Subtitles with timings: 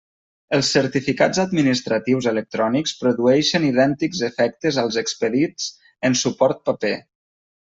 [0.57, 5.69] Els certificats administratius electrònics produeixen idèntics efectes als expedits
[6.11, 6.97] en suport paper.